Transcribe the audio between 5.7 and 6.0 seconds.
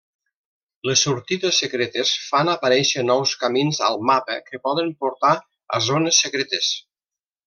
a